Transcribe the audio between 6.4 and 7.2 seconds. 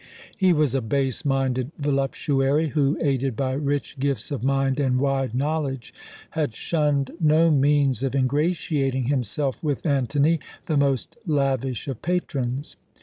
shunned